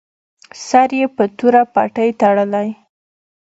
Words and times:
سر 0.67 0.89
یې 0.99 1.05
په 1.15 1.23
توره 1.37 1.63
پټۍ 1.73 2.09
تړلی. 2.21 2.67